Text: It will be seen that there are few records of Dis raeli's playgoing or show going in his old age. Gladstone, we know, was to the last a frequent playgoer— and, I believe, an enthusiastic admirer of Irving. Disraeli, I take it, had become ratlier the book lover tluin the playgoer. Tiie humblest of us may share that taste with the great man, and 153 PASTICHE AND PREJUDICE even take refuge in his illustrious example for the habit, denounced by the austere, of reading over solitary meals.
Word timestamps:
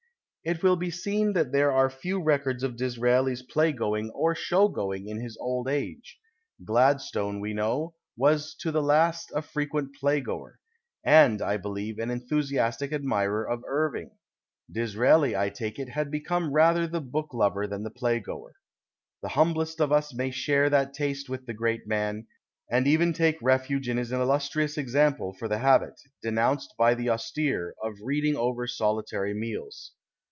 It 0.43 0.63
will 0.63 0.75
be 0.75 0.89
seen 0.89 1.33
that 1.33 1.51
there 1.51 1.71
are 1.71 1.87
few 1.87 2.19
records 2.19 2.63
of 2.63 2.75
Dis 2.75 2.97
raeli's 2.97 3.43
playgoing 3.45 4.09
or 4.15 4.33
show 4.33 4.67
going 4.69 5.07
in 5.07 5.21
his 5.21 5.37
old 5.39 5.67
age. 5.67 6.17
Gladstone, 6.65 7.39
we 7.39 7.53
know, 7.53 7.93
was 8.17 8.55
to 8.61 8.71
the 8.71 8.81
last 8.81 9.31
a 9.35 9.43
frequent 9.43 9.91
playgoer— 10.01 10.53
and, 11.05 11.43
I 11.43 11.57
believe, 11.57 11.99
an 11.99 12.09
enthusiastic 12.09 12.91
admirer 12.91 13.47
of 13.47 13.63
Irving. 13.67 14.17
Disraeli, 14.71 15.35
I 15.37 15.49
take 15.49 15.77
it, 15.77 15.89
had 15.89 16.09
become 16.09 16.51
ratlier 16.51 16.91
the 16.91 17.01
book 17.01 17.35
lover 17.35 17.67
tluin 17.67 17.83
the 17.83 17.91
playgoer. 17.91 18.53
Tiie 19.23 19.29
humblest 19.29 19.79
of 19.79 19.91
us 19.91 20.11
may 20.11 20.31
share 20.31 20.71
that 20.71 20.95
taste 20.95 21.29
with 21.29 21.45
the 21.45 21.53
great 21.53 21.85
man, 21.85 22.25
and 22.67 22.87
153 22.87 22.89
PASTICHE 22.89 22.89
AND 22.89 22.89
PREJUDICE 22.89 22.93
even 22.95 23.13
take 23.13 23.45
refuge 23.45 23.89
in 23.89 23.97
his 23.97 24.11
illustrious 24.11 24.75
example 24.79 25.33
for 25.33 25.47
the 25.47 25.59
habit, 25.59 26.01
denounced 26.23 26.73
by 26.79 26.95
the 26.95 27.11
austere, 27.11 27.75
of 27.83 27.93
reading 28.01 28.35
over 28.35 28.65
solitary 28.65 29.35
meals. 29.35 29.91